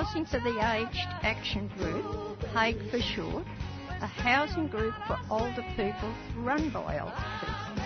[0.00, 3.44] Housing for the Aged Action Group, HAG for short,
[4.00, 7.84] a housing group for older people run by older people,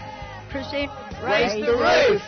[0.48, 0.92] present
[1.24, 2.22] Raise the Roof!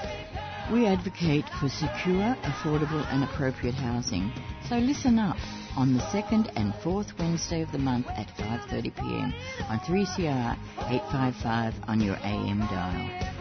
[0.72, 4.32] We advocate for secure, affordable and appropriate housing.
[4.68, 5.36] So listen up
[5.76, 9.32] on the second and fourth Wednesday of the month at 5.30pm
[9.68, 13.35] on 3CR 855 on your AM dial.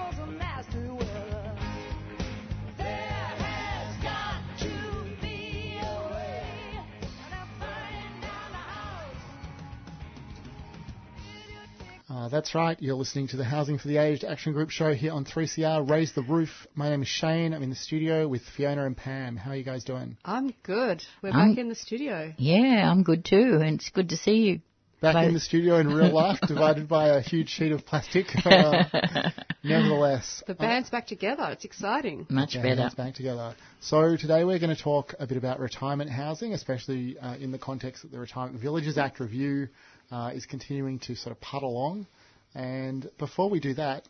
[12.26, 12.82] Uh, that's right.
[12.82, 15.88] You're listening to the Housing for the Aged Action Group show here on 3CR.
[15.88, 16.50] Raise the Roof.
[16.74, 17.54] My name is Shane.
[17.54, 19.38] I'm in the studio with Fiona and Pam.
[19.38, 20.18] How are you guys doing?
[20.26, 21.04] I'm good.
[21.22, 22.34] We're I'm- back in the studio.
[22.40, 24.62] Yeah, I'm good too, and it's good to see you.
[25.02, 28.26] Back But- in the studio in real life, divided by a huge sheet of plastic.
[28.44, 28.86] Uh,
[29.64, 31.50] nevertheless, The band's back together.
[31.52, 32.26] It's exciting.
[32.32, 32.82] Much Yeah, better.
[32.82, 33.56] hands back together.
[33.82, 37.60] So today we're going to talk a bit about retirement housing, especially uh, in the
[37.60, 39.68] context that the Retirement Villages Act review
[40.12, 42.08] uh, is continuing to sort of putt along.
[42.56, 44.08] And before we do that,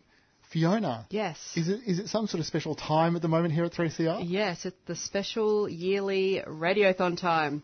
[0.52, 1.38] Fiona, Yes.
[1.56, 4.24] is it is it some sort of special time at the moment here at 3CR?
[4.26, 7.64] Yes, it's the special yearly radiothon time.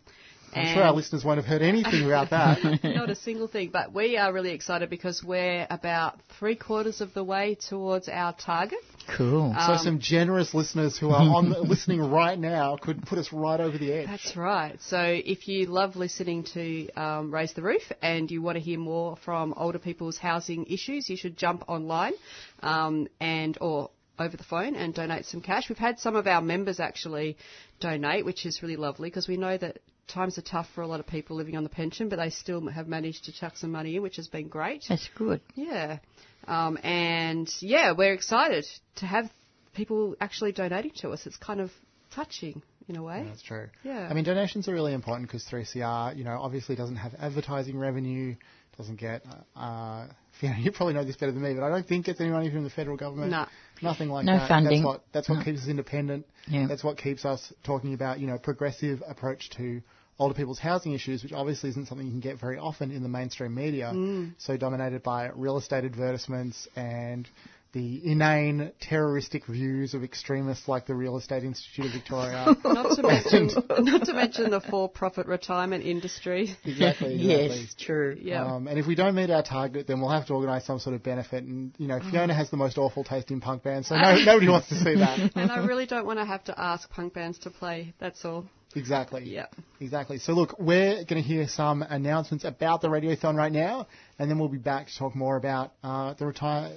[0.53, 2.59] I'm sure our listeners won't have heard anything about that.
[2.83, 7.13] Not a single thing, but we are really excited because we're about three quarters of
[7.13, 8.79] the way towards our target.
[9.17, 9.55] Cool.
[9.65, 13.77] so some generous listeners who are on listening right now could put us right over
[13.77, 14.07] the edge.
[14.07, 14.77] That's right.
[14.81, 18.79] So if you love listening to um, Raise the Roof and you want to hear
[18.79, 22.13] more from older people's housing issues, you should jump online
[22.61, 25.67] um, and or over the phone and donate some cash.
[25.67, 27.37] We've had some of our members actually
[27.79, 30.99] donate, which is really lovely because we know that times are tough for a lot
[30.99, 33.95] of people living on the pension, but they still have managed to chuck some money
[33.95, 34.85] in, which has been great.
[34.87, 35.41] That's good.
[35.55, 35.99] Yeah.
[36.47, 39.29] Um, and yeah, we're excited to have
[39.73, 41.25] people actually donating to us.
[41.25, 41.71] It's kind of
[42.13, 43.23] touching in a way.
[43.27, 43.69] That's true.
[43.83, 44.07] Yeah.
[44.09, 48.35] I mean, donations are really important because 3CR, you know, obviously doesn't have advertising revenue,
[48.77, 49.23] doesn't get,
[49.55, 50.07] uh,
[50.49, 52.49] Fiona, you probably know this better than me, but I don't think it's any money
[52.49, 53.31] from the federal government.
[53.31, 53.45] No.
[53.81, 54.47] Nothing like No that.
[54.47, 54.81] funding.
[54.81, 55.43] That's what, that's what No.
[55.43, 56.25] keeps us independent.
[56.47, 56.67] Yeah.
[56.67, 59.81] That's what keeps us talking about, you know, progressive approach to
[60.19, 63.09] older people's housing issues, which obviously isn't something you can get very often in the
[63.09, 63.91] mainstream media.
[63.93, 64.33] Mm.
[64.37, 67.27] So dominated by real estate advertisements and
[67.73, 72.55] the inane terroristic views of extremists like the Real Estate Institute of Victoria.
[72.65, 73.49] Not to mention,
[73.83, 76.55] not to mention the for-profit retirement industry.
[76.65, 77.15] Exactly.
[77.15, 77.15] exactly.
[77.15, 78.17] Yes, true.
[78.21, 78.45] Yeah.
[78.45, 80.95] Um, and if we don't meet our target, then we'll have to organise some sort
[80.95, 81.43] of benefit.
[81.43, 84.49] And you know, Fiona has the most awful taste in punk bands, so no, nobody
[84.49, 85.31] wants to see that.
[85.35, 87.93] and I really don't want to have to ask punk bands to play.
[87.99, 88.45] That's all.
[88.75, 89.23] Exactly.
[89.25, 89.47] Yeah.
[89.79, 90.17] Exactly.
[90.17, 93.87] So look, we're going to hear some announcements about the Radiothon right now,
[94.19, 96.69] and then we'll be back to talk more about uh, the retire,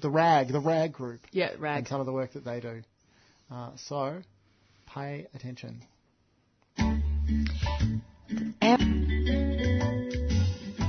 [0.00, 1.78] the RAG, the RAG group, Yeah, RAG.
[1.78, 2.82] and some of the work that they do.
[3.50, 4.22] Uh, so,
[4.92, 5.82] pay attention.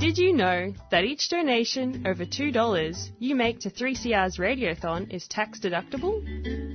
[0.08, 5.60] Did you know that each donation over $2 you make to 3CR's Radiothon is tax
[5.60, 6.24] deductible?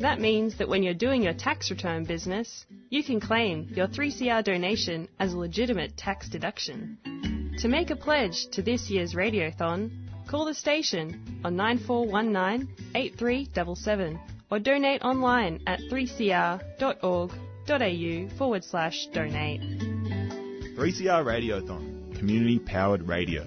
[0.02, 4.44] That means that when you're doing your tax return business, you can claim your 3CR
[4.44, 7.56] donation as a legitimate tax deduction.
[7.58, 9.90] To make a pledge to this year's Radiothon,
[10.28, 14.20] call the station on 9419 8377
[14.52, 16.78] or donate online at 3cr.org.au
[18.38, 19.62] forward slash donate.
[20.78, 21.93] 3CR Radiothon,
[22.24, 23.42] community powered radio.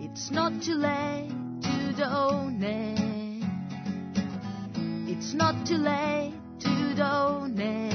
[0.00, 1.28] It's not too late
[1.60, 3.44] to donate.
[5.06, 7.92] It's not too late to donate.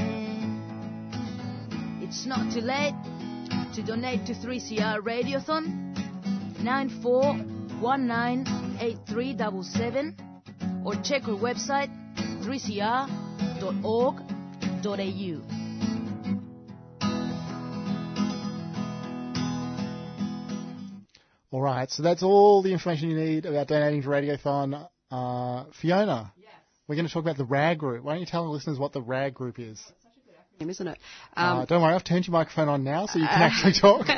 [2.04, 2.94] It's not too late
[3.74, 5.88] to donate to 3CR Radiothon
[8.78, 11.90] 94198377 or check our website
[12.44, 13.08] 3cr.org.au.
[21.50, 24.86] All right, so that's all the information you need about donating to Radiothon.
[25.10, 26.34] Uh, Fiona,
[26.88, 28.04] we're going to talk about the RAG group.
[28.04, 29.82] Why don't you tell the listeners what the RAG group is?
[30.60, 30.98] Isn't it?
[31.36, 34.08] uh, don't worry, I've turned your microphone on now so you can actually talk.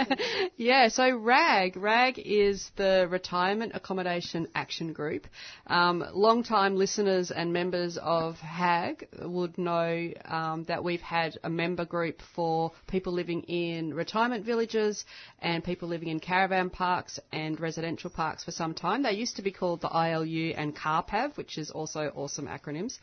[0.58, 1.78] Yeah, so RAG.
[1.78, 5.26] RAG is the Retirement Accommodation Action Group.
[5.68, 11.86] Um, long-time listeners and members of HAG would know um, that we've had a member
[11.86, 15.06] group for people living in retirement villages
[15.40, 19.04] and people living in caravan parks and residential parks for some time.
[19.04, 22.98] They used to be called the ILU and CARPAV, which is also awesome acronyms.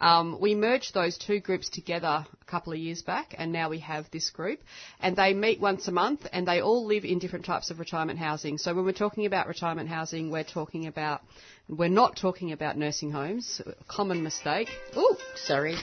[0.00, 3.80] Um, we merged those two groups together a couple of years back, and now we
[3.80, 4.60] have this group.
[5.00, 8.18] And they meet once a month, and they all live in different types of retirement
[8.18, 8.58] housing.
[8.58, 11.20] So when we're talking about retirement housing, we're talking about
[11.68, 13.60] we're not talking about nursing homes.
[13.88, 14.68] Common mistake.
[14.96, 15.76] Oh, sorry.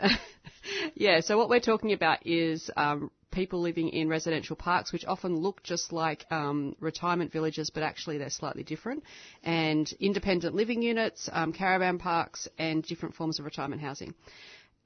[0.94, 1.20] yeah.
[1.20, 5.62] So what we're talking about is um, people living in residential parks, which often look
[5.62, 9.02] just like um, retirement villages, but actually they're slightly different,
[9.42, 14.14] and independent living units, um, caravan parks, and different forms of retirement housing.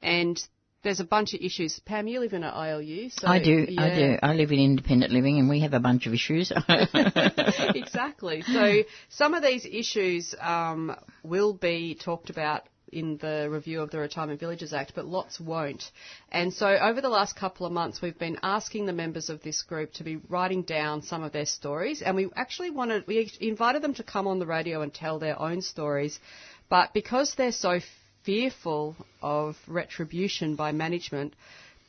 [0.02, 0.40] And
[0.82, 1.80] there's a bunch of issues.
[1.80, 3.12] Pam, you live in an ILU.
[3.12, 3.82] So, I do, yeah.
[3.82, 4.18] I do.
[4.22, 6.52] I live in independent living and we have a bunch of issues.
[6.68, 8.42] exactly.
[8.42, 12.62] So some of these issues um, will be talked about
[12.93, 15.90] in the review of the Retirement Villages Act, but lots won't.
[16.31, 19.62] And so over the last couple of months, we've been asking the members of this
[19.62, 23.82] group to be writing down some of their stories, and we actually wanted, we invited
[23.82, 26.19] them to come on the radio and tell their own stories,
[26.69, 27.81] but because they're so
[28.25, 31.35] fearful of retribution by management,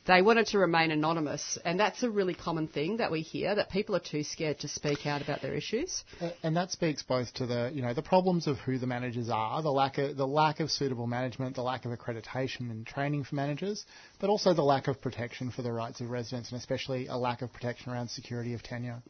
[0.06, 3.70] they wanted to remain anonymous, and that's a really common thing that we hear that
[3.70, 6.04] people are too scared to speak out about their issues.
[6.42, 9.62] And that speaks both to the you know the problems of who the managers are,
[9.62, 13.34] the lack of the lack of suitable management, the lack of accreditation and training for
[13.34, 13.84] managers,
[14.20, 17.42] but also the lack of protection for the rights of residents, and especially a lack
[17.42, 19.02] of protection around security of tenure.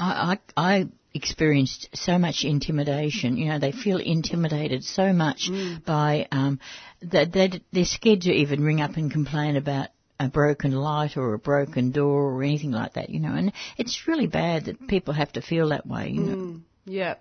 [0.00, 3.36] I, I, I experienced so much intimidation.
[3.36, 5.48] You know, they feel intimidated so much
[5.86, 6.58] by um,
[7.02, 9.88] that that they're scared to even ring up and complain about
[10.20, 13.10] a broken light or a broken door or anything like that.
[13.10, 16.10] You know, and it's really bad that people have to feel that way.
[16.10, 16.60] You know.
[16.86, 17.14] Yeah.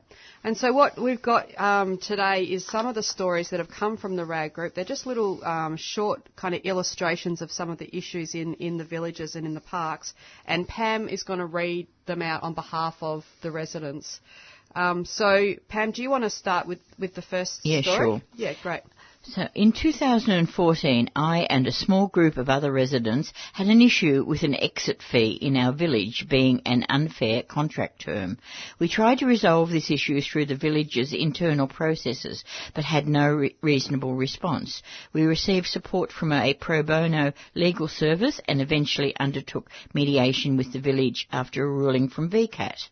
[0.43, 3.95] And so what we've got um, today is some of the stories that have come
[3.95, 4.75] from the RAG group.
[4.75, 8.77] They're just little um, short kind of illustrations of some of the issues in, in
[8.77, 10.13] the villages and in the parks.
[10.45, 14.19] And Pam is going to read them out on behalf of the residents.
[14.75, 17.97] Um, so, Pam, do you want to start with, with the first Yeah, story?
[17.97, 18.21] sure.
[18.35, 18.81] Yeah, great.
[19.25, 24.43] So in 2014, I and a small group of other residents had an issue with
[24.43, 28.37] an exit fee in our village being an unfair contract term.
[28.79, 32.43] We tried to resolve this issue through the village's internal processes,
[32.75, 34.83] but had no re- reasonable response.
[35.13, 40.81] We received support from a pro bono legal service and eventually undertook mediation with the
[40.81, 42.89] village after a ruling from VCAT.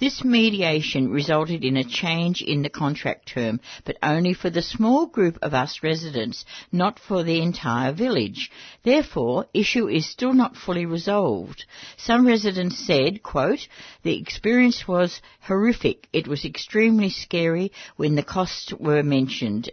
[0.00, 5.06] This mediation resulted in a change in the contract term, but only for the small
[5.06, 8.50] group of us residents, not for the entire village.
[8.82, 11.64] Therefore, issue is still not fully resolved.
[11.96, 13.68] Some residents said, quote,
[14.02, 16.08] the experience was horrific.
[16.12, 19.70] It was extremely scary when the costs were mentioned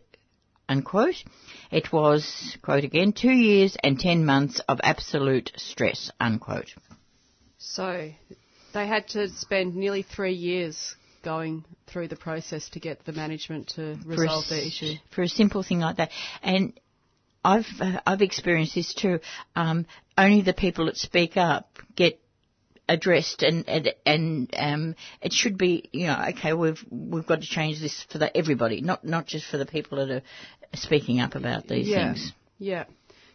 [0.67, 1.23] unquote.
[1.71, 6.73] It was, quote again, two years and ten months of absolute stress, unquote.
[7.57, 8.11] So
[8.73, 10.95] they had to spend nearly three years
[11.25, 14.93] going through the process to get the management to resolve their issue.
[15.13, 16.11] For a simple thing like that.
[16.41, 16.79] And
[17.43, 19.19] I've, uh, I've experienced this too.
[19.55, 19.87] Um,
[20.17, 22.19] only the people that speak up get
[22.87, 27.47] addressed and and, and um, it should be you know okay we've we've got to
[27.47, 30.21] change this for the, everybody not not just for the people that are
[30.75, 32.13] speaking up about these yeah.
[32.13, 32.85] things Yeah.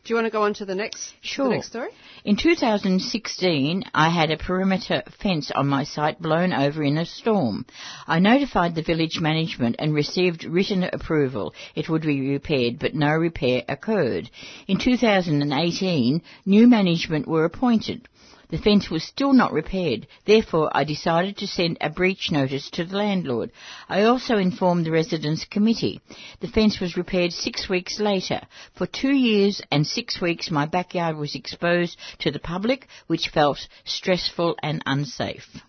[0.02, 1.48] Do you want to go on to the next, Sure.
[1.48, 1.90] the next story?
[2.24, 7.66] In 2016, I had a perimeter fence on my site blown over in a storm.
[8.06, 11.54] I notified the village management and received written approval.
[11.74, 14.30] It would be repaired, but no repair occurred.
[14.66, 18.08] In 2018, new management were appointed.
[18.50, 22.84] The fence was still not repaired, therefore I decided to send a breach notice to
[22.84, 23.52] the landlord.
[23.88, 26.00] I also informed the residents committee.
[26.40, 28.40] The fence was repaired six weeks later.
[28.74, 33.68] For two years and six weeks my backyard was exposed to the public, which felt
[33.84, 35.62] stressful and unsafe.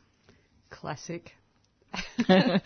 [0.71, 1.31] Classic.
[2.27, 2.59] yeah.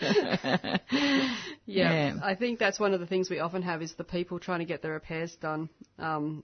[1.66, 4.60] Yeah, I think that's one of the things we often have is the people trying
[4.60, 5.70] to get the repairs done.
[6.00, 6.44] Um,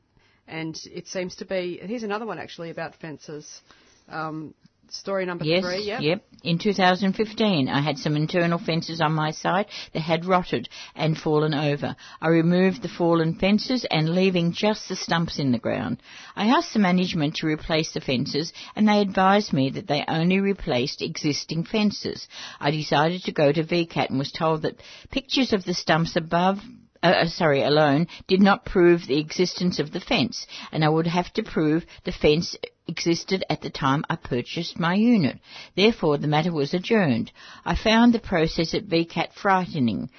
[0.52, 3.62] and it seems to be, here's another one actually about fences.
[4.10, 4.54] Um,
[4.90, 6.00] story number Yes, three, yeah?
[6.02, 6.24] yep.
[6.44, 11.54] In 2015, I had some internal fences on my site that had rotted and fallen
[11.54, 11.96] over.
[12.22, 16.02] I removed the fallen fences and leaving just the stumps in the ground.
[16.36, 20.40] I asked the management to replace the fences and they advised me that they only
[20.42, 22.28] replaced existing fences.
[22.60, 24.82] I decided to go to VCAT and was told that
[25.12, 26.60] pictures of the stumps above
[27.04, 31.08] uh, uh, sorry, alone did not prove the existence of the fence, and I would
[31.08, 32.56] have to prove the fence
[32.88, 35.40] existed at the time I purchased my unit.
[35.76, 37.32] Therefore, the matter was adjourned.
[37.66, 40.10] I found the process at VCAT frightening.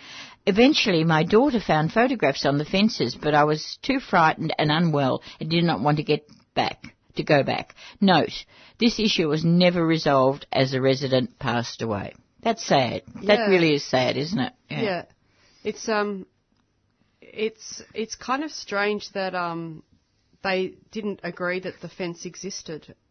[0.46, 5.22] Eventually, my daughter found photographs on the fences, but I was too frightened and unwell
[5.38, 6.94] and did not want to get back.
[7.16, 7.74] To go back.
[8.00, 8.32] Note,
[8.80, 12.14] this issue was never resolved as a resident passed away.
[12.42, 13.02] That's sad.
[13.20, 13.36] Yeah.
[13.36, 14.52] That really is sad, isn't it?
[14.70, 15.04] Yeah.
[15.62, 16.24] It's um
[17.32, 19.82] it's it's kind of strange that um
[20.42, 22.94] they didn't agree that the fence existed.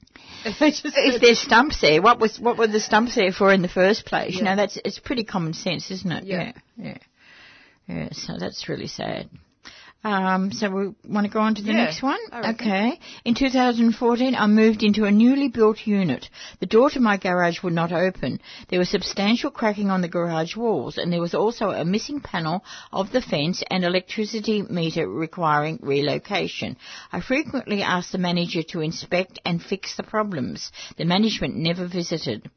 [0.43, 4.05] If there's stumps there, what was what were the stumps there for in the first
[4.05, 4.35] place?
[4.35, 6.25] You know, that's it's pretty common sense, isn't it?
[6.25, 6.51] Yeah.
[6.77, 6.97] yeah, yeah.
[7.87, 9.29] Yeah, so that's really sad.
[10.03, 12.20] Um, so we want to go on to the Yeah, next one?
[12.34, 13.00] Okay.
[13.24, 16.27] In 2014, I moved into a newly built unit.
[16.60, 18.41] The door to my garage would not open.
[18.70, 22.63] There was substantial cracking on the garage walls, and there was also a missing panel
[22.91, 26.77] of the fence and electricity meter requiring relocation.
[27.12, 30.72] I frequently asked the manager to inspect and fix the problems.
[30.98, 32.50] The management never visited.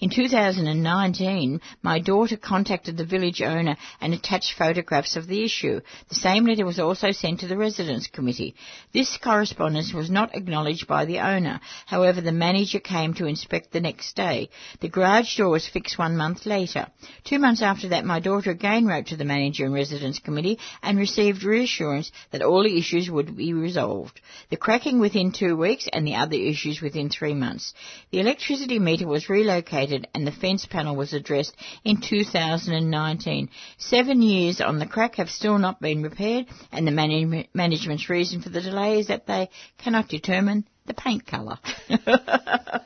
[0.00, 5.80] In 2019, my daughter contacted the village owner and attached photographs of the issue.
[6.08, 8.54] The same letter was also sent to the residents committee.
[8.92, 11.58] This correspondence was not acknowledged by the owner.
[11.86, 14.50] However, the manager came to inspect the next day.
[14.80, 16.86] The garage door was fixed one month later.
[17.24, 20.96] Two months after that, my daughter again wrote to the manager and residents committee and
[20.96, 24.20] received reassurance that all the issues would be resolved.
[24.50, 27.74] The cracking within two weeks and the other issues within three months.
[28.12, 31.54] The electricity meter was relocated and the fence panel was addressed
[31.84, 33.50] in 2019.
[33.78, 38.42] Seven years on the crack have still not been repaired and the manage- management's reason
[38.42, 41.58] for the delay is that they cannot determine the paint colour.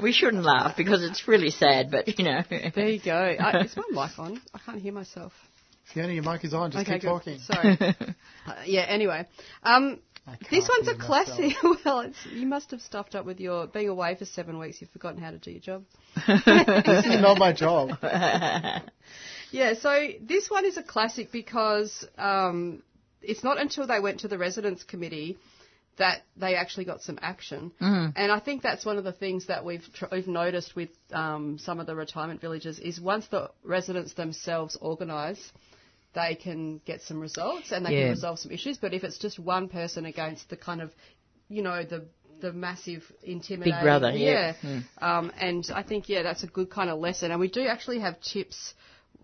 [0.00, 2.42] we shouldn't laugh because it's really sad, but you know.
[2.48, 3.14] there you go.
[3.40, 4.40] I, is my mic on?
[4.54, 5.32] I can't hear myself.
[5.92, 6.70] Fiona, your mic is on.
[6.70, 7.08] Just keep good.
[7.08, 7.38] talking.
[7.40, 7.78] Sorry.
[8.46, 8.80] Uh, yeah.
[8.80, 9.26] Anyway,
[9.62, 10.07] um, I can't
[10.50, 11.54] this one's a classic.
[11.84, 14.80] well, it's, you must have stuffed up with your being away for seven weeks.
[14.80, 15.84] You've forgotten how to do your job.
[16.26, 17.90] this is not my job.
[19.50, 22.82] Yeah, so this one is a classic because um,
[23.22, 25.38] it's not until they went to the residents committee
[25.96, 27.72] that they actually got some action.
[27.80, 28.12] Mm.
[28.14, 31.58] And I think that's one of the things that we've tr- we've noticed with um,
[31.58, 35.52] some of the retirement villages is once the residents themselves organise,
[36.14, 38.00] they can get some results and they Yeah.
[38.02, 38.78] can resolve some issues.
[38.78, 40.90] But if it's just one person against the kind of,
[41.48, 42.06] you know, the
[42.40, 44.54] the massive intimidating, brother, yeah.
[45.00, 47.30] Um, and I think yeah, that's a good kind of lesson.
[47.32, 48.74] And we do actually have tips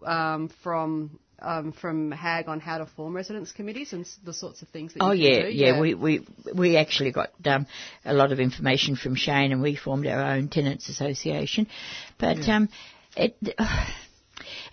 [0.04, 4.68] um, from um, from Hag on how to form residents committees and the sorts of
[4.68, 5.02] things that.
[5.02, 5.56] Oh you yeah, can do.
[5.56, 7.66] yeah, We we we actually got um,
[8.04, 11.68] a lot of information from Shane, and we formed our own tenants association.
[12.18, 12.68] But um,
[13.16, 13.36] it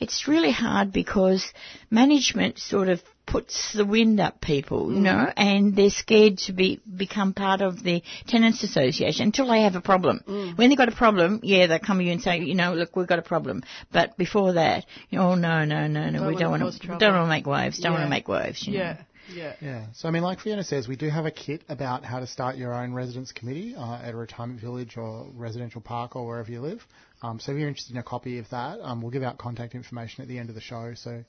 [0.01, 1.45] it's really hard because
[1.91, 6.81] management sort of puts the wind up people, you know, and they're scared to be
[6.97, 10.21] become part of the tenants association until they have a problem.
[10.57, 12.95] When they've got a problem, yeah, they come to you and say, you know, look,
[12.95, 13.63] we've got a problem.
[13.91, 16.87] But before that, you know, oh no, no, no, no, Don't we don't want to,
[16.87, 18.67] don't want to make waves, don't want to make waves.
[18.67, 18.79] You know.
[18.79, 18.97] yeah,
[19.33, 19.53] yeah.
[19.61, 19.85] Yeah.
[19.93, 22.57] So, I mean, like Fiona says, we do have a kit about how to start
[22.57, 26.61] your own residence committee uh, at a retirement village or residential park or wherever you
[26.61, 26.85] live.
[27.21, 29.75] Um, so, if you're interested in a copy of that, um, we'll give out contact
[29.75, 30.93] information at the end of the show.
[30.95, 31.23] So,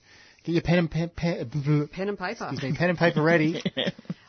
[0.44, 2.48] get your pen and pen, and paper.
[2.50, 3.62] excuse me, pen and paper ready.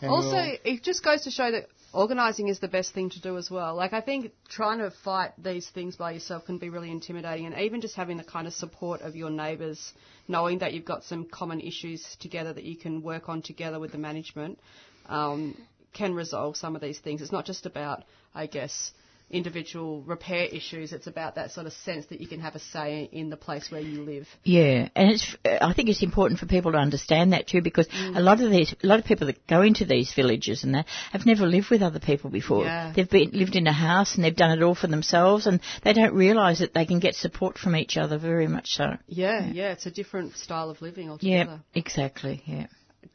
[0.04, 3.22] and Also, we'll- it just goes to show that organising is the best thing to
[3.22, 3.76] do as well.
[3.76, 7.58] Like, I think trying to fight these things by yourself can be really intimidating, and
[7.60, 9.94] even just having the kind of support of your neighbours,
[10.28, 13.92] knowing that you've got some common issues together that you can work on together with
[13.92, 14.60] the management,
[15.08, 15.56] um,
[15.94, 17.22] can resolve some of these things.
[17.22, 18.92] It's not just about, I guess,
[19.34, 20.94] individual repair issues.
[20.94, 23.70] It's about that sort of sense that you can have a say in the place
[23.72, 24.28] where you live.
[24.44, 25.36] Yeah, and it's.
[25.44, 28.16] I think it's important for people to understand that too, because mm.
[28.16, 30.86] a lot of these, a lot of people that go into these villages and that
[31.12, 32.64] have never lived with other people before.
[32.64, 32.94] Yeah.
[32.96, 35.94] They've been lived in a house and they've done it all for themselves, and they
[35.94, 38.98] don't realise that they can get support from each other very much so.
[39.08, 41.62] Yeah, yeah, it's a different style of living altogether.
[41.74, 42.44] Yeah, exactly.
[42.46, 42.68] Yeah.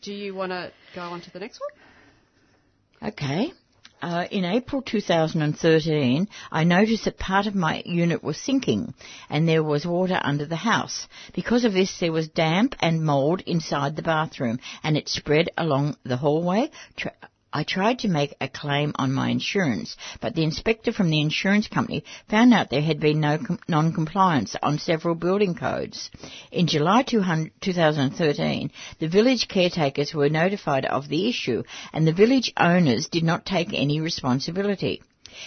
[0.02, 3.10] Do you want to go on to the next one?
[3.12, 3.52] Okay.
[4.00, 8.94] Uh, in April 2013, I noticed that part of my unit was sinking
[9.28, 11.08] and there was water under the house.
[11.34, 15.96] Because of this, there was damp and mould inside the bathroom and it spread along
[16.04, 16.70] the hallway.
[16.96, 17.08] Tr-
[17.50, 21.66] I tried to make a claim on my insurance, but the inspector from the insurance
[21.66, 26.10] company found out there had been no com- non-compliance on several building codes.
[26.52, 31.62] In July 200 2013, the village caretakers were notified of the issue
[31.94, 35.00] and the village owners did not take any responsibility.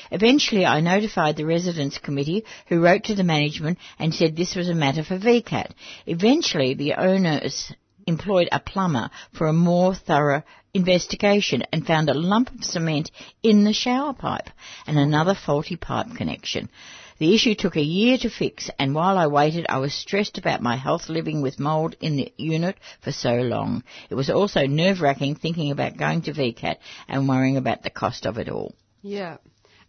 [0.09, 4.69] Eventually, I notified the residents committee, who wrote to the management and said this was
[4.69, 5.71] a matter for VCAT.
[6.07, 7.71] Eventually, the owners
[8.07, 10.43] employed a plumber for a more thorough
[10.73, 13.11] investigation and found a lump of cement
[13.43, 14.49] in the shower pipe
[14.87, 16.69] and another faulty pipe connection.
[17.17, 20.61] The issue took a year to fix and while I waited I was stressed about
[20.61, 23.83] my health living with mould in the unit for so long.
[24.09, 26.77] It was also nerve wracking thinking about going to VCAT
[27.07, 28.73] and worrying about the cost of it all.
[29.03, 29.37] Yeah.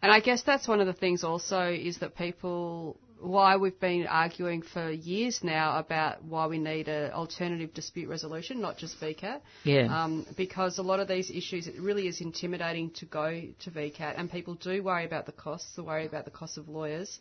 [0.03, 4.07] And I guess that's one of the things also is that people why we've been
[4.07, 9.41] arguing for years now about why we need an alternative dispute resolution, not just VCAT.
[9.65, 9.87] Yeah.
[10.05, 14.15] Um, because a lot of these issues, it really is intimidating to go to VCAT,
[14.17, 17.19] and people do worry about the costs, they worry about the cost of lawyers.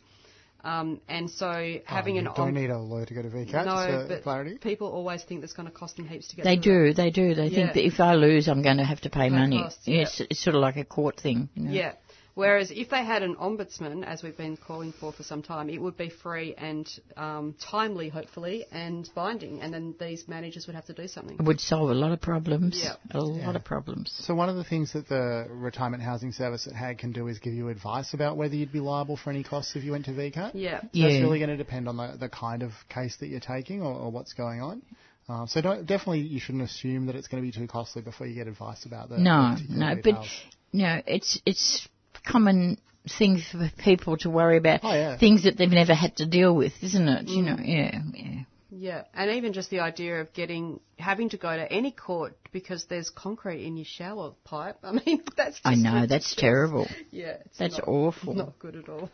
[0.64, 3.28] Um, and so having oh, an you don't om- need a lawyer to go to
[3.28, 3.64] VCAT.
[3.64, 4.58] no, but clarity.
[4.58, 6.44] people always think that's going to cost them heaps to get.
[6.44, 6.62] They it.
[6.62, 7.34] do, they do.
[7.34, 7.56] They Yeah.
[7.56, 9.60] think that if I lose, I'm going to have to pay money.
[9.60, 10.02] costs, yeah, yeah.
[10.02, 11.48] It's, it's sort of like a court thing.
[11.54, 11.72] You know?
[11.72, 11.92] Yeah.
[12.34, 15.80] Whereas if they had an ombudsman, as we've been calling for for some time, it
[15.80, 20.86] would be free and um, timely, hopefully, and binding, and then these managers would have
[20.86, 21.36] to do something.
[21.38, 22.80] It would solve a lot of problems.
[22.82, 22.94] Yeah.
[23.10, 24.14] A lot of problems.
[24.24, 27.38] So one of the things that the retirement housing service at HAG can do is
[27.38, 30.12] give you advice about whether you'd be liable for any costs if you went to
[30.12, 30.52] VCAT.
[30.54, 30.80] Yeah.
[30.80, 31.08] So Yeah.
[31.08, 33.92] That's really going to depend on the, the kind of case that you're taking or,
[33.92, 34.82] or what's going on.
[35.28, 38.26] Uh, so don't, definitely you shouldn't assume that it's going to be too costly before
[38.26, 39.18] you get advice about that.
[39.18, 40.40] No, the particular no, but details.
[40.72, 41.88] no, it's it's
[42.26, 42.78] common
[43.18, 45.18] things for people to worry about Oh, yeah.
[45.18, 47.26] things that they've never had to deal with, isn't it?
[47.26, 47.36] Mm.
[47.36, 48.42] You know, yeah, yeah.
[48.74, 52.86] Yeah, and even just the idea of getting having to go to any court because
[52.86, 54.78] there's concrete in your shower pipe.
[54.82, 56.88] I mean, that's just I know that's terrible.
[57.10, 58.34] Yeah, it's That's not, awful.
[58.34, 59.10] Not good at all.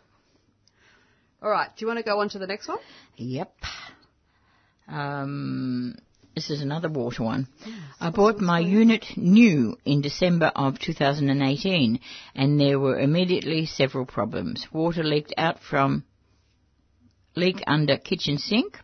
[1.42, 2.78] All right, do you want to go on to the next one?
[3.16, 3.52] Yep.
[4.88, 5.96] Um,
[6.38, 7.48] this is another water one.
[7.98, 11.98] I bought my unit new in December of 2018
[12.36, 14.64] and there were immediately several problems.
[14.72, 16.04] Water leaked out from
[17.34, 18.78] leak under kitchen sink.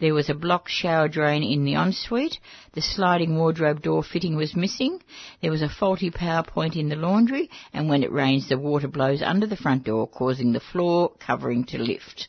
[0.00, 2.40] There was a blocked shower drain in the ensuite.
[2.72, 5.00] The sliding wardrobe door fitting was missing.
[5.40, 8.88] There was a faulty power point in the laundry, and when it rains, the water
[8.88, 12.26] blows under the front door, causing the floor covering to lift.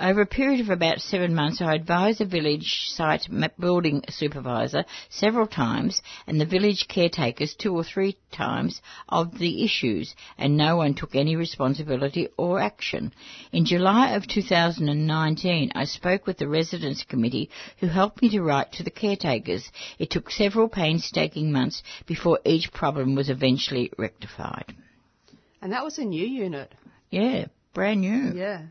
[0.00, 3.26] Over a period of about seven months, I advised the village site
[3.58, 10.14] building supervisor several times and the village caretakers two or three times of the issues,
[10.38, 13.12] and no one took any responsibility or action.
[13.50, 17.50] In July of 2019, I spoke with the residents committee
[17.80, 19.68] who helped me to write to the caretakers.
[19.98, 24.76] It took several painstaking months before each problem was eventually rectified.
[25.60, 26.72] And that was a new unit.
[27.10, 28.38] Yeah, brand new.
[28.38, 28.62] Yeah.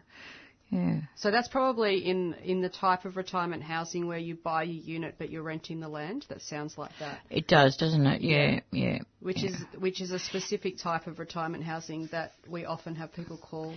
[0.69, 0.99] Yeah.
[1.15, 5.15] So that's probably in in the type of retirement housing where you buy your unit
[5.17, 6.25] but you're renting the land.
[6.29, 7.19] That sounds like that.
[7.29, 8.21] It does, doesn't it?
[8.21, 8.99] Yeah, yeah.
[9.21, 13.37] Which is which is a specific type of retirement housing that we often have people
[13.37, 13.75] call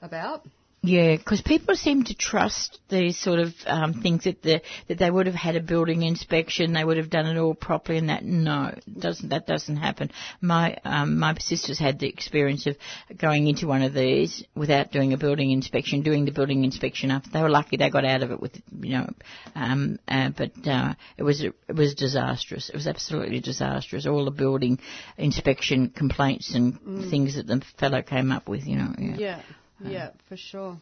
[0.00, 0.46] about.
[0.86, 5.10] Yeah, because people seem to trust these sort of um, things that the that they
[5.10, 8.24] would have had a building inspection, they would have done it all properly, and that
[8.24, 10.12] no, doesn't that doesn't happen.
[10.40, 12.76] My um, my sisters had the experience of
[13.18, 17.24] going into one of these without doing a building inspection, doing the building inspection up.
[17.32, 19.10] They were lucky they got out of it with you know,
[19.56, 22.68] um, uh, but uh, it was it was disastrous.
[22.68, 24.06] It was absolutely disastrous.
[24.06, 24.78] All the building
[25.18, 28.94] inspection complaints and things that the fellow came up with, you know.
[28.98, 29.16] Yeah.
[29.18, 29.42] Yeah.
[29.84, 30.78] Yeah, for sure.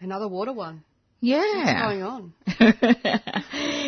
[0.00, 0.84] Another water one.
[1.20, 1.40] Yeah.
[1.40, 2.32] What's going on?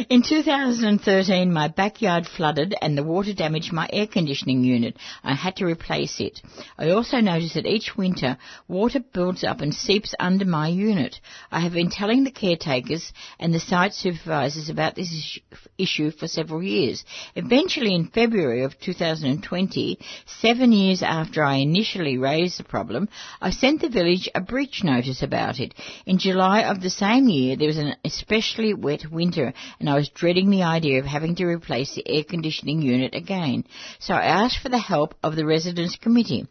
[0.09, 4.97] In 2013, my backyard flooded and the water damaged my air conditioning unit.
[5.23, 6.41] I had to replace it.
[6.79, 11.21] I also noticed that each winter, water builds up and seeps under my unit.
[11.51, 15.39] I have been telling the caretakers and the site supervisors about this
[15.77, 17.05] issue for several years.
[17.35, 23.09] Eventually, in February of 2020, seven years after I initially raised the problem,
[23.41, 25.75] I sent the village a breach notice about it.
[26.07, 30.09] In July of the same year, there was an especially wet winter, and I was
[30.09, 33.65] dreading the idea of having to replace the air conditioning unit again.
[33.99, 36.47] So I asked for the help of the residents committee.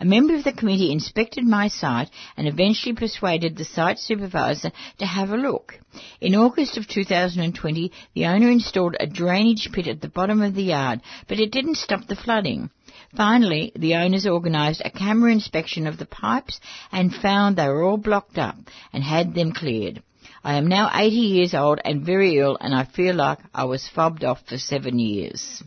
[0.00, 5.06] A member of the committee inspected my site and eventually persuaded the site supervisor to
[5.06, 5.78] have a look.
[6.20, 10.64] In August of 2020, the owner installed a drainage pit at the bottom of the
[10.64, 12.70] yard, but it didn't stop the flooding.
[13.14, 17.98] Finally, the owners organised a camera inspection of the pipes and found they were all
[17.98, 18.56] blocked up
[18.92, 20.02] and had them cleared.
[20.42, 23.88] I am now 80 years old and very ill and I feel like I was
[23.88, 25.62] fobbed off for seven years.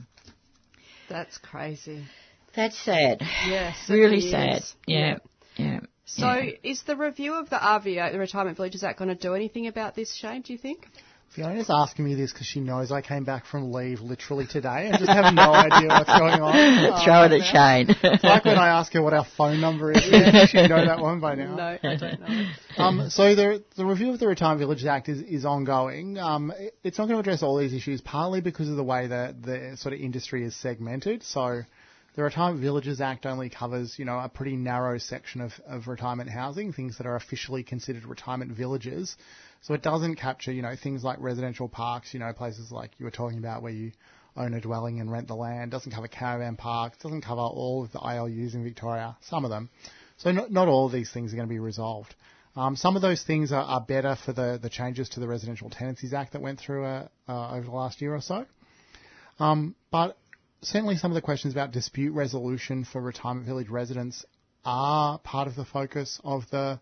[1.10, 2.06] That's crazy.
[2.56, 3.22] That's sad.
[3.48, 4.58] Yes, really sad.
[4.58, 4.76] is.
[4.88, 5.18] Yeah.
[5.58, 5.80] Yeah.
[6.06, 9.34] So, is the review of the RVO, the retirement village, is that going to do
[9.34, 10.42] anything about this, Shane?
[10.42, 10.88] Do you think?
[11.36, 15.00] Fiona's asking me this because she knows I came back from leave literally today and
[15.00, 16.56] just have no idea what's going on.
[16.56, 17.96] Uh, Throw it at Shane.
[18.04, 20.08] It's like when I ask her what our phone number is.
[20.10, 20.46] Yeah.
[20.46, 21.56] She know that one by now.
[21.56, 22.50] No, I don't know.
[22.78, 26.18] Um, so the the review of the Retirement Villages Act is, is ongoing.
[26.20, 29.08] Um, it- it's not going to address all these issues, partly because of the way
[29.08, 31.24] that the sort of industry is segmented.
[31.24, 31.62] So
[32.16, 36.30] the Retirement Villages Act only covers, you know, a pretty narrow section of, of retirement
[36.30, 39.16] housing, things that are officially considered retirement villages.
[39.64, 43.06] So it doesn't capture, you know, things like residential parks, you know, places like you
[43.06, 43.94] were talking about where you
[44.36, 45.72] own a dwelling and rent the land.
[45.72, 46.98] Doesn't cover caravan parks.
[46.98, 49.16] Doesn't cover all of the ILUs in Victoria.
[49.22, 49.70] Some of them.
[50.18, 52.14] So not, not all of these things are going to be resolved.
[52.56, 55.70] Um, some of those things are, are, better for the, the changes to the Residential
[55.70, 58.46] Tenancies Act that went through uh, uh, over the last year or so.
[59.40, 60.18] Um, but
[60.62, 64.24] certainly some of the questions about dispute resolution for retirement village residents
[64.66, 66.80] are part of the focus of the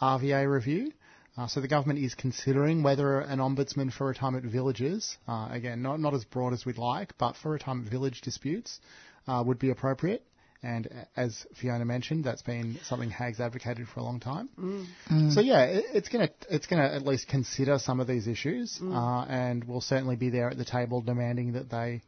[0.00, 0.92] RVA review.
[1.36, 5.98] Uh, so the government is considering whether an ombudsman for retirement villages, uh, again, not,
[5.98, 8.78] not as broad as we'd like, but for retirement village disputes,
[9.26, 10.24] uh, would be appropriate.
[10.62, 14.48] And as Fiona mentioned, that's been something Hags advocated for a long time.
[14.58, 14.86] Mm.
[15.10, 15.32] Mm.
[15.34, 18.94] So yeah, it, it's gonna it's gonna at least consider some of these issues, mm.
[18.94, 22.00] uh, and we'll certainly be there at the table demanding that they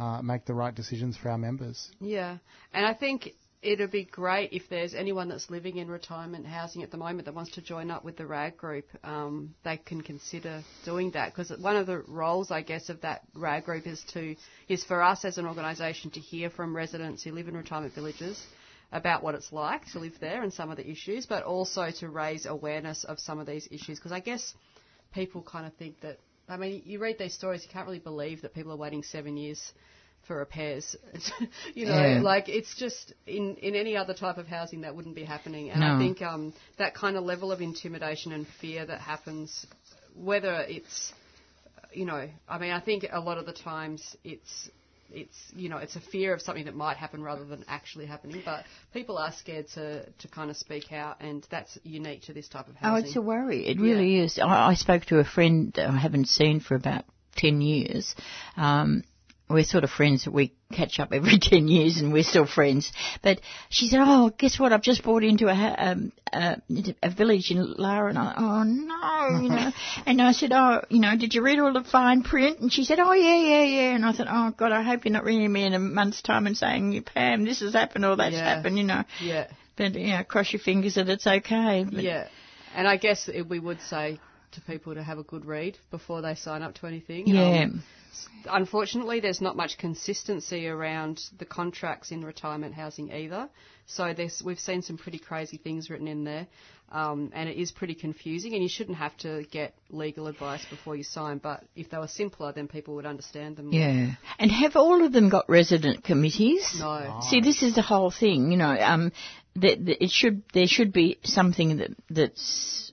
[0.00, 1.88] uh, make the right decisions for our members.
[2.00, 2.38] Yeah,
[2.74, 6.90] and I think it'd be great if there's anyone that's living in retirement housing at
[6.90, 10.62] the moment that wants to join up with the RAG group, um, they can consider
[10.84, 14.34] doing that because one of the roles, I guess, of that RAG group is to
[14.68, 18.42] is for us as an organisation to hear from residents who live in retirement villages
[18.92, 22.08] about what it's like to live there and some of the issues, but also to
[22.08, 24.54] raise awareness of some of these issues because I guess
[25.12, 26.18] people kind of think that.
[26.48, 29.36] I mean, you read these stories, you can't really believe that people are waiting seven
[29.36, 29.72] years
[30.26, 30.96] for repairs.
[31.74, 32.20] you know, yeah.
[32.22, 35.70] like it's just in in any other type of housing that wouldn't be happening.
[35.70, 35.94] And no.
[35.94, 39.66] I think um, that kind of level of intimidation and fear that happens,
[40.14, 41.12] whether it's,
[41.92, 44.70] you know, I mean, I think a lot of the times it's
[45.12, 48.42] it's you know it's a fear of something that might happen rather than actually happening.
[48.44, 52.48] But people are scared to to kind of speak out, and that's unique to this
[52.48, 53.04] type of housing.
[53.04, 53.66] Oh, it's a worry.
[53.66, 54.24] It really yeah.
[54.24, 54.38] is.
[54.38, 57.04] I, I, spoke to a friend that I haven't seen for about
[57.36, 58.14] ten years.
[58.56, 59.04] Um,
[59.50, 60.26] we're sort of friends.
[60.26, 62.92] We catch up every 10 years and we're still friends.
[63.22, 64.72] But she said, oh, guess what?
[64.72, 66.56] I've just bought into a, um, a,
[67.02, 68.10] a village in Lara.
[68.10, 69.72] And I, oh, no, you know.
[70.06, 72.60] and I said, oh, you know, did you read all the fine print?
[72.60, 73.94] And she said, oh, yeah, yeah, yeah.
[73.94, 76.46] And I thought, oh, God, I hope you're not ringing me in a month's time
[76.46, 78.54] and saying, Pam, this has happened or that's yeah.
[78.54, 79.04] happened, you know.
[79.20, 79.48] Yeah.
[79.76, 81.84] But, you know, cross your fingers that it's okay.
[81.84, 82.28] But yeah.
[82.74, 84.20] And I guess we would say
[84.52, 87.26] to people to have a good read before they sign up to anything.
[87.26, 87.64] Yeah.
[87.64, 87.82] Um,
[88.48, 93.48] unfortunately, there's not much consistency around the contracts in retirement housing either.
[93.86, 96.46] So we've seen some pretty crazy things written in there,
[96.92, 98.54] um, and it is pretty confusing.
[98.54, 101.38] And you shouldn't have to get legal advice before you sign.
[101.38, 103.66] But if they were simpler, then people would understand them.
[103.66, 103.80] More.
[103.80, 106.76] Yeah, and have all of them got resident committees?
[106.78, 107.20] No.
[107.22, 108.52] See, this is the whole thing.
[108.52, 109.12] You know, um,
[109.56, 112.89] that, that it should there should be something that that's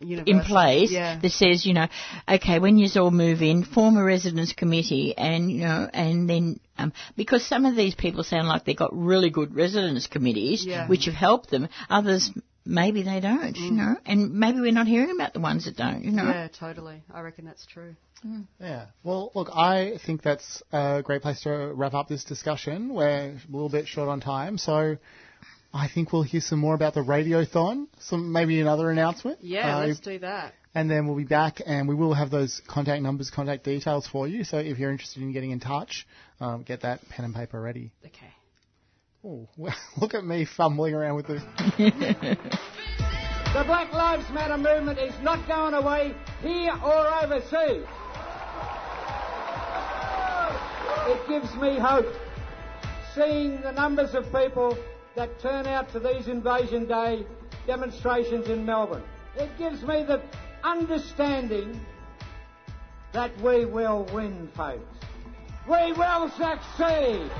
[0.00, 0.40] Universal.
[0.40, 1.18] in place yeah.
[1.20, 1.86] that says, you know,
[2.28, 6.60] okay, when you all move in, form a residence committee, and you know, and then
[6.78, 10.88] um, because some of these people sound like they've got really good residence committees, yeah.
[10.88, 11.68] which have helped them.
[11.88, 12.32] Others
[12.64, 13.60] maybe they don't, mm.
[13.60, 16.24] you know, and maybe we're not hearing about the ones that don't, you know.
[16.24, 17.02] Yeah, totally.
[17.12, 17.94] I reckon that's true.
[18.26, 18.46] Mm.
[18.60, 18.86] Yeah.
[19.02, 22.94] Well, look, I think that's a great place to wrap up this discussion.
[22.94, 24.96] We're a little bit short on time, so
[25.74, 29.38] I think we'll hear some more about the radiothon, some maybe another announcement.
[29.42, 30.54] Yeah, uh, let's do that.
[30.72, 34.28] And then we'll be back, and we will have those contact numbers, contact details for
[34.28, 34.44] you.
[34.44, 36.06] So if you're interested in getting in touch,
[36.40, 37.90] um, get that pen and paper ready.
[38.06, 38.32] Okay.
[39.24, 39.48] Oh,
[40.00, 41.42] look at me fumbling around with this.
[41.76, 42.36] the
[43.66, 47.84] Black Lives Matter movement is not going away here or overseas.
[51.06, 52.06] It gives me hope
[53.14, 54.78] seeing the numbers of people
[55.16, 57.26] that turn out to these Invasion Day
[57.66, 59.02] demonstrations in Melbourne.
[59.36, 60.20] It gives me the
[60.62, 61.80] understanding
[63.12, 64.82] that we will win, folks.
[65.66, 67.30] We will succeed.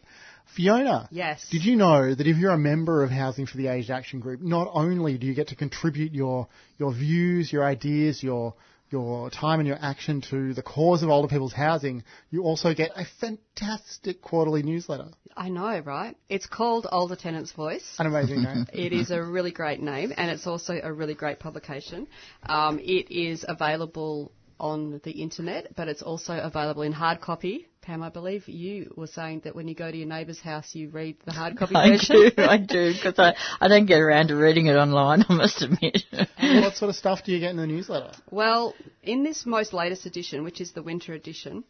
[0.56, 1.08] Fiona.
[1.12, 1.48] Yes.
[1.52, 4.42] Did you know that if you're a member of Housing for the Aged Action Group,
[4.42, 6.48] not only do you get to contribute your
[6.80, 8.56] your views, your ideas, your
[8.90, 12.92] your time and your action to the cause of older people's housing, you also get
[12.96, 15.10] a fantastic quarterly newsletter.
[15.36, 16.16] I know, right?
[16.30, 17.96] It's called Older Tenants Voice.
[18.00, 18.68] An amazing name.
[18.74, 22.08] It is a really great name, and it's also a really great publication.
[22.44, 27.68] Um, it is available on the internet, but it's also available in hard copy.
[27.82, 30.90] Pam, I believe you were saying that when you go to your neighbour's house, you
[30.90, 32.32] read the hard copy I version.
[32.36, 35.62] do, I do, because I, I don't get around to reading it online, I must
[35.62, 36.04] admit.
[36.38, 38.12] And what sort of stuff do you get in the newsletter?
[38.32, 41.64] Well, in this most latest edition, which is the winter edition,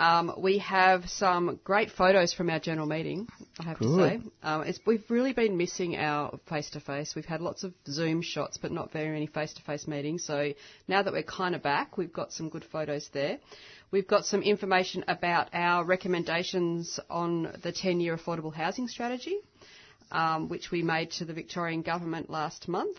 [0.00, 3.28] um, we have some great photos from our general meeting.
[3.58, 7.14] I have to say, um, it's, we've really been missing our face-to-face.
[7.14, 10.24] We've had lots of Zoom shots, but not very many face-to-face meetings.
[10.24, 10.54] So
[10.88, 13.40] now that we're kind of back, we've got some good photos there.
[13.90, 19.36] We've got some information about our recommendations on the 10-year affordable housing strategy,
[20.12, 22.96] um, which we made to the Victorian government last month.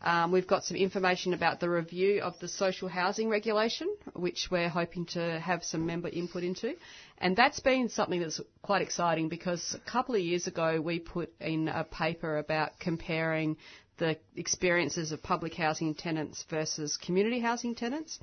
[0.00, 4.68] Um, we've got some information about the review of the social housing regulation, which we're
[4.68, 6.74] hoping to have some member input into.
[7.18, 11.32] And that's been something that's quite exciting because a couple of years ago we put
[11.40, 13.56] in a paper about comparing
[13.98, 18.18] the experiences of public housing tenants versus community housing tenants.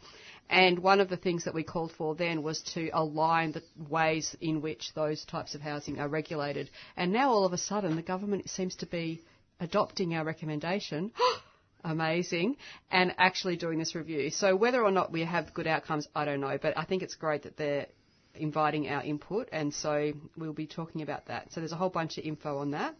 [0.49, 4.35] And one of the things that we called for then was to align the ways
[4.41, 6.69] in which those types of housing are regulated.
[6.95, 9.21] And now all of a sudden the government seems to be
[9.59, 11.11] adopting our recommendation.
[11.87, 12.57] Amazing,
[12.91, 14.29] and actually doing this review.
[14.29, 17.15] So whether or not we have good outcomes, I don't know, but I think it's
[17.15, 17.87] great that they're
[18.35, 21.53] inviting our input, and so we'll be talking about that.
[21.53, 22.93] So there's a whole bunch of info on that.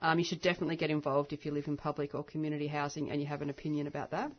[0.00, 3.20] Um, you should definitely get involved if you live in public or community housing and
[3.20, 4.30] you have an opinion about that.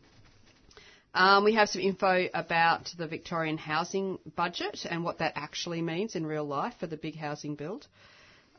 [1.13, 6.15] Um, we have some info about the Victorian housing budget and what that actually means
[6.15, 7.87] in real life for the big housing build.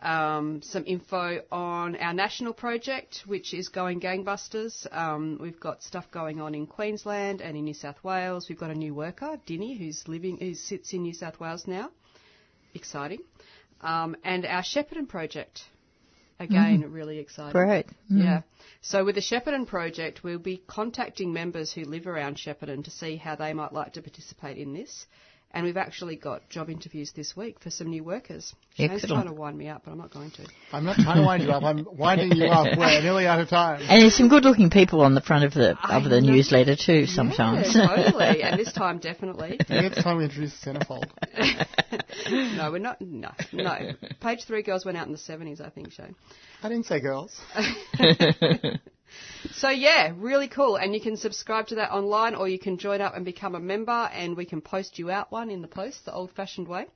[0.00, 4.86] Um, some info on our national project, which is going gangbusters.
[4.96, 8.48] Um, we've got stuff going on in Queensland and in New South Wales.
[8.48, 11.90] We've got a new worker, Dinny, who's living, who sits in New South Wales now.
[12.74, 13.20] Exciting.
[13.80, 15.62] Um, and our Shepparton project.
[16.40, 17.52] Again, really exciting.
[17.52, 17.86] Great.
[18.10, 18.22] Mm.
[18.22, 18.42] Yeah.
[18.80, 23.16] So with the Shepparton project, we'll be contacting members who live around Shepparton to see
[23.16, 25.06] how they might like to participate in this.
[25.50, 28.54] And we've actually got job interviews this week for some new workers.
[28.76, 29.24] Shane's Excellent.
[29.24, 30.46] trying to wind me up, but I'm not going to.
[30.72, 31.62] I'm not trying to wind you up.
[31.62, 32.76] I'm winding you up.
[32.76, 33.80] We're nearly out of time.
[33.80, 36.32] And there's some good-looking people on the front of the I of the know.
[36.32, 37.06] newsletter too.
[37.06, 37.74] Sometimes.
[37.74, 38.42] Yeah, totally.
[38.48, 39.56] And this time, definitely.
[39.58, 41.08] I think it's time we introduce the centerfold.
[42.56, 43.00] no, we're not.
[43.00, 43.92] No, no.
[44.20, 46.14] Page three girls went out in the 70s, I think, Shane.
[46.62, 47.40] I didn't say girls.
[49.52, 50.76] So yeah, really cool.
[50.76, 53.60] And you can subscribe to that online or you can join up and become a
[53.60, 56.86] member and we can post you out one in the post, the old fashioned way.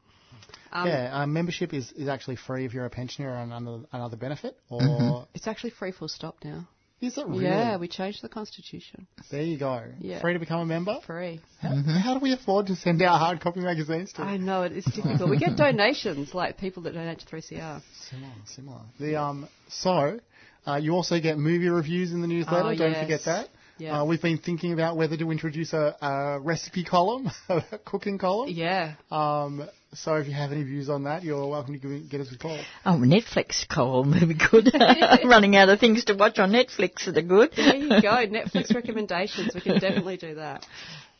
[0.72, 4.16] Um, yeah, um, membership is, is actually free if you're a pensioner or another, another
[4.16, 4.56] benefit.
[4.70, 5.24] Or Mm-hmm.
[5.34, 6.66] It's actually free full stop now.
[7.02, 7.44] is it really?
[7.44, 9.06] Yeah, we changed the constitution.
[9.30, 9.82] There you go.
[9.98, 10.20] Yeah.
[10.22, 10.98] Free to become a member.
[11.06, 11.40] Free.
[11.60, 11.90] How, Mm-hmm.
[11.90, 14.22] how do we afford to send out hard copy magazines to?
[14.22, 15.28] I know it is difficult.
[15.28, 17.82] we get donations like people that donate to 3CR.
[18.08, 18.80] Similar, similar.
[18.98, 20.20] The um, so
[20.66, 22.68] uh, you also get movie reviews in the newsletter.
[22.68, 23.02] Oh, Don't yes.
[23.02, 23.48] forget that.
[23.78, 24.00] Yeah.
[24.00, 28.50] Uh, we've been thinking about whether to introduce a, a recipe column, a cooking column.
[28.50, 28.94] Yeah.
[29.10, 32.32] Um, so if you have any views on that, you're welcome to give, get us
[32.32, 32.58] a call.
[32.86, 34.70] Oh, Netflix column would be good.
[35.24, 37.52] Running out of things to watch on Netflix that are good.
[37.56, 38.26] There you go.
[38.26, 39.54] Netflix recommendations.
[39.54, 40.64] We can definitely do that.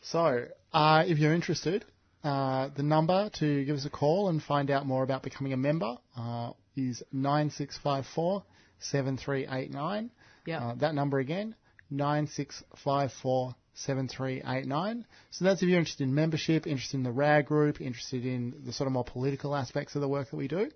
[0.01, 1.85] So uh, if you're interested,
[2.23, 5.57] uh, the number to give us a call and find out more about becoming a
[5.57, 8.43] member uh, is 9654
[8.83, 10.11] 7389.
[10.45, 10.59] Yeah.
[10.59, 11.55] Uh, that number again,
[11.89, 15.05] 9654 7389.
[15.31, 18.73] So that's if you're interested in membership, interested in the RAG group, interested in the
[18.73, 20.69] sort of more political aspects of the work that we do.